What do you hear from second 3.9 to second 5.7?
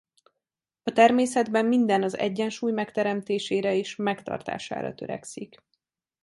megtartására törekszik.